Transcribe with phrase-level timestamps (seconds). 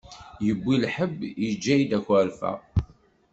[0.45, 2.51] Yewwi lḥebb, yeǧǧa-yi-d akerfa.